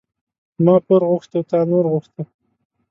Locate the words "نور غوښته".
1.71-2.21